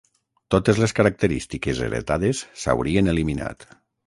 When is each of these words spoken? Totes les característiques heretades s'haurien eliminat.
Totes 0.53 0.79
les 0.83 0.95
característiques 0.99 1.83
heretades 1.89 2.43
s'haurien 2.63 3.13
eliminat. 3.15 3.69